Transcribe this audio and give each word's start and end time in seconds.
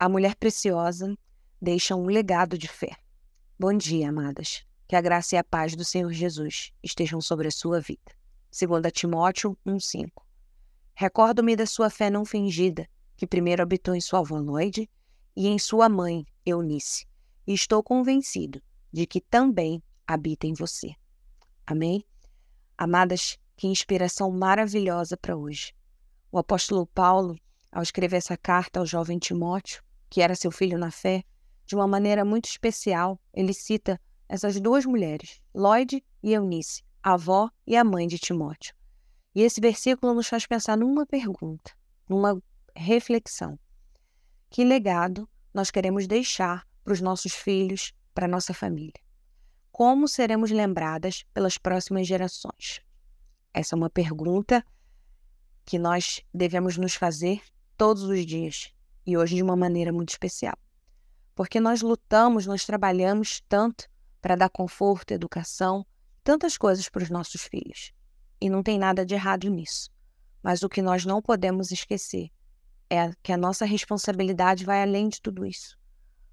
A 0.00 0.08
mulher 0.08 0.36
preciosa 0.36 1.18
deixa 1.60 1.96
um 1.96 2.06
legado 2.06 2.56
de 2.56 2.68
fé. 2.68 2.96
Bom 3.58 3.76
dia, 3.76 4.10
amadas. 4.10 4.64
Que 4.86 4.94
a 4.94 5.00
graça 5.00 5.34
e 5.34 5.38
a 5.38 5.42
paz 5.42 5.74
do 5.74 5.84
Senhor 5.84 6.12
Jesus 6.12 6.72
estejam 6.80 7.20
sobre 7.20 7.48
a 7.48 7.50
sua 7.50 7.80
vida. 7.80 8.14
2 8.56 8.92
Timóteo 8.92 9.58
1,5 9.66 10.08
Recordo-me 10.94 11.56
da 11.56 11.66
sua 11.66 11.90
fé 11.90 12.10
não 12.10 12.24
fingida, 12.24 12.88
que 13.16 13.26
primeiro 13.26 13.60
habitou 13.60 13.92
em 13.92 14.00
sua 14.00 14.20
avó 14.20 14.38
Loide 14.38 14.88
e 15.34 15.48
em 15.48 15.58
sua 15.58 15.88
mãe, 15.88 16.24
Eunice, 16.46 17.04
e 17.44 17.52
estou 17.52 17.82
convencido 17.82 18.62
de 18.92 19.04
que 19.04 19.20
também 19.20 19.82
habita 20.06 20.46
em 20.46 20.54
você. 20.54 20.94
Amém? 21.66 22.04
Amadas, 22.76 23.36
que 23.56 23.66
inspiração 23.66 24.30
maravilhosa 24.30 25.16
para 25.16 25.36
hoje. 25.36 25.74
O 26.30 26.38
apóstolo 26.38 26.86
Paulo, 26.86 27.36
ao 27.72 27.82
escrever 27.82 28.18
essa 28.18 28.36
carta 28.36 28.78
ao 28.78 28.86
jovem 28.86 29.18
Timóteo, 29.18 29.82
que 30.08 30.20
era 30.22 30.34
seu 30.34 30.50
filho 30.50 30.78
na 30.78 30.90
fé, 30.90 31.24
de 31.66 31.74
uma 31.74 31.86
maneira 31.86 32.24
muito 32.24 32.46
especial, 32.46 33.20
ele 33.32 33.52
cita 33.52 34.00
essas 34.28 34.60
duas 34.60 34.84
mulheres, 34.84 35.40
Lloyd 35.54 36.02
e 36.22 36.32
Eunice, 36.32 36.82
a 37.02 37.12
avó 37.12 37.50
e 37.66 37.76
a 37.76 37.84
mãe 37.84 38.06
de 38.06 38.18
Timóteo. 38.18 38.74
E 39.34 39.42
esse 39.42 39.60
versículo 39.60 40.14
nos 40.14 40.28
faz 40.28 40.46
pensar 40.46 40.76
numa 40.76 41.06
pergunta, 41.06 41.72
numa 42.08 42.42
reflexão. 42.74 43.58
Que 44.50 44.64
legado 44.64 45.28
nós 45.52 45.70
queremos 45.70 46.06
deixar 46.06 46.66
para 46.82 46.92
os 46.92 47.00
nossos 47.00 47.34
filhos, 47.34 47.92
para 48.14 48.24
a 48.26 48.28
nossa 48.28 48.54
família? 48.54 49.00
Como 49.70 50.08
seremos 50.08 50.50
lembradas 50.50 51.24
pelas 51.32 51.58
próximas 51.58 52.06
gerações? 52.06 52.80
Essa 53.52 53.74
é 53.74 53.76
uma 53.76 53.90
pergunta 53.90 54.64
que 55.64 55.78
nós 55.78 56.22
devemos 56.32 56.78
nos 56.78 56.94
fazer 56.94 57.42
todos 57.76 58.02
os 58.04 58.24
dias 58.24 58.72
e 59.08 59.16
hoje 59.16 59.36
de 59.36 59.42
uma 59.42 59.56
maneira 59.56 59.90
muito 59.90 60.10
especial. 60.10 60.54
Porque 61.34 61.58
nós 61.58 61.80
lutamos, 61.80 62.44
nós 62.44 62.66
trabalhamos 62.66 63.40
tanto 63.48 63.88
para 64.20 64.36
dar 64.36 64.50
conforto, 64.50 65.12
educação, 65.12 65.86
tantas 66.22 66.58
coisas 66.58 66.90
para 66.90 67.02
os 67.02 67.08
nossos 67.08 67.40
filhos. 67.44 67.90
E 68.38 68.50
não 68.50 68.62
tem 68.62 68.78
nada 68.78 69.06
de 69.06 69.14
errado 69.14 69.48
nisso. 69.48 69.90
Mas 70.42 70.62
o 70.62 70.68
que 70.68 70.82
nós 70.82 71.06
não 71.06 71.22
podemos 71.22 71.70
esquecer 71.70 72.28
é 72.90 73.10
que 73.22 73.32
a 73.32 73.36
nossa 73.38 73.64
responsabilidade 73.64 74.62
vai 74.62 74.82
além 74.82 75.08
de 75.08 75.22
tudo 75.22 75.46
isso. 75.46 75.78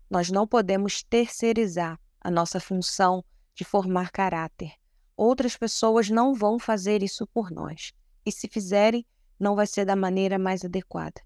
Nós 0.10 0.30
não 0.30 0.46
podemos 0.46 1.02
terceirizar 1.02 1.98
a 2.20 2.30
nossa 2.30 2.60
função 2.60 3.24
de 3.54 3.64
formar 3.64 4.12
caráter. 4.12 4.74
Outras 5.16 5.56
pessoas 5.56 6.10
não 6.10 6.34
vão 6.34 6.60
fazer 6.60 7.02
isso 7.02 7.26
por 7.28 7.50
nós. 7.52 7.94
E 8.26 8.34
se 8.34 8.50
fizerem, 8.50 9.06
não 9.40 9.56
vai 9.56 9.66
ser 9.66 9.86
da 9.86 9.96
maneira 9.96 10.38
mais 10.38 10.66
adequada 10.66 11.22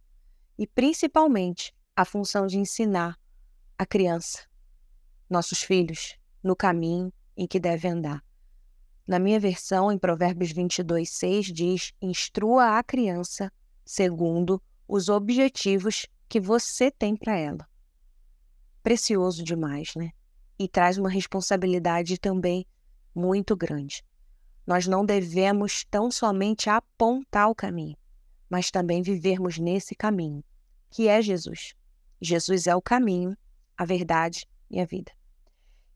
e 0.60 0.68
principalmente 0.68 1.74
a 1.96 2.04
função 2.04 2.46
de 2.46 2.60
ensinar 2.60 3.18
a 3.78 3.86
criança, 3.86 4.40
nossos 5.30 5.64
filhos, 5.64 6.18
no 6.44 6.54
caminho 6.54 7.14
em 7.38 7.48
que 7.48 7.62
deve 7.62 7.88
andar. 7.88 8.22
Na 9.08 9.18
minha 9.20 9.40
versão, 9.40 9.90
em 9.90 9.98
Provérbios 9.98 10.52
22, 10.52 11.10
6, 11.12 11.46
diz: 11.46 11.94
Instrua 12.02 12.78
a 12.78 12.84
criança 12.84 13.50
segundo 13.86 14.62
os 14.86 15.08
objetivos 15.08 16.06
que 16.28 16.42
você 16.42 16.92
tem 16.92 17.16
para 17.16 17.38
ela. 17.38 17.66
Precioso 18.84 19.42
demais, 19.42 19.94
né? 19.96 20.12
E 20.60 20.68
traz 20.68 20.98
uma 20.98 21.10
responsabilidade 21.10 22.18
também 22.18 22.68
muito 23.16 23.56
grande. 23.56 24.04
Nós 24.68 24.86
não 24.86 25.06
devemos 25.06 25.86
tão 25.86 26.12
somente 26.12 26.70
apontar 26.70 27.50
o 27.50 27.56
caminho, 27.56 27.96
mas 28.50 28.72
também 28.72 29.02
vivermos 29.02 29.58
nesse 29.58 29.96
caminho 29.96 30.44
que 30.90 31.08
é 31.08 31.22
Jesus. 31.22 31.74
Jesus 32.22 32.68
é 32.68 32.76
o 32.76 32.82
caminho, 32.82 33.38
a 33.78 33.86
verdade 33.86 34.48
e 34.70 34.80
a 34.80 34.86
vida. 34.86 35.12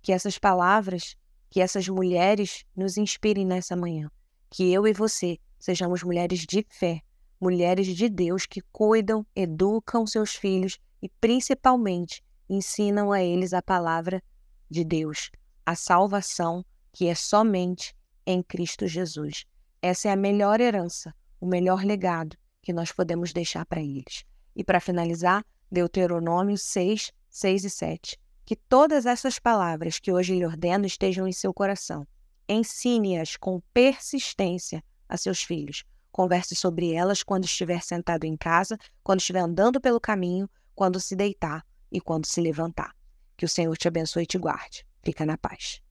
Que 0.02 0.12
essas 0.12 0.38
palavras, 0.38 1.16
que 1.50 1.60
essas 1.60 1.88
mulheres 1.88 2.66
nos 2.76 2.98
inspirem 2.98 3.46
nessa 3.46 3.76
manhã. 3.76 4.10
Que 4.50 4.72
eu 4.72 4.88
e 4.88 4.94
você 4.94 5.40
sejamos 5.60 6.04
mulheres 6.04 6.42
de 6.42 6.66
fé, 6.70 7.02
mulheres 7.40 7.88
de 7.88 8.08
Deus 8.10 8.46
que 8.46 8.62
cuidam, 8.72 9.26
educam 9.36 10.06
seus 10.06 10.36
filhos 10.36 10.78
e 11.02 11.10
principalmente 11.10 12.24
ensinam 12.50 13.12
a 13.12 13.22
eles 13.22 13.54
a 13.54 13.62
palavra 13.62 14.22
de 14.70 14.84
Deus, 14.84 15.32
a 15.66 15.76
salvação 15.76 16.66
que 16.92 17.08
é 17.08 17.16
somente 17.16 17.96
em 18.26 18.44
Cristo 18.44 18.88
Jesus. 18.88 19.46
Essa 19.82 20.10
é 20.10 20.12
a 20.12 20.16
melhor 20.16 20.62
herança, 20.62 21.14
o 21.40 21.46
melhor 21.46 21.84
legado 21.84 22.38
que 22.64 22.74
nós 22.74 22.92
podemos 22.92 23.34
deixar 23.34 23.66
para 23.66 23.82
eles. 23.82 24.26
E 24.56 24.64
para 24.64 24.80
finalizar, 24.80 25.46
Deuteronômio 25.70 26.58
6, 26.58 27.12
6 27.30 27.64
e 27.66 27.70
7. 27.70 28.20
Que 28.46 28.56
todas 28.56 29.06
essas 29.06 29.38
palavras 29.38 30.00
que 30.00 30.12
hoje 30.12 30.34
lhe 30.34 30.46
ordeno 30.46 30.86
estejam 30.86 31.28
em 31.28 31.32
seu 31.32 31.54
coração. 31.54 32.08
Ensine-as 32.48 33.36
com 33.36 33.62
persistência 33.74 34.84
a 35.08 35.18
seus 35.18 35.44
filhos. 35.44 35.84
Converse 36.12 36.56
sobre 36.56 36.94
elas 36.94 37.24
quando 37.24 37.46
estiver 37.46 37.82
sentado 37.82 38.24
em 38.24 38.38
casa, 38.38 38.78
quando 39.04 39.20
estiver 39.20 39.40
andando 39.40 39.82
pelo 39.82 40.00
caminho, 40.00 40.50
quando 40.76 41.00
se 41.00 41.16
deitar 41.16 41.66
e 41.92 42.00
quando 42.00 42.26
se 42.26 42.42
levantar. 42.42 42.96
Que 43.36 43.46
o 43.46 43.50
Senhor 43.50 43.76
te 43.78 43.88
abençoe 43.88 44.24
e 44.24 44.28
te 44.28 44.38
guarde. 44.38 44.86
Fica 45.04 45.26
na 45.26 45.38
paz. 45.38 45.82